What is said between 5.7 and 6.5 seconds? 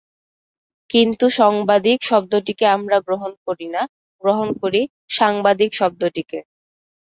শব্দটিকে।